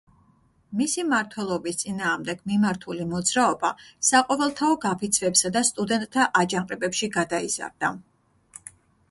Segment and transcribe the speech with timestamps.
[0.77, 3.71] მისი მმართველობის წინააღმდეგ მიმართული მოძრაობა
[4.09, 7.95] საყოველთაო გაფიცვებსა და სტუდენტთა აჯანყებებში გადაიზარდა.